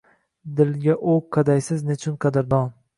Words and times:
Dilga 0.61 0.97
o’q 1.13 1.29
qadaysiz 1.39 1.87
nechun 1.95 2.21
qadrdon? 2.27 2.79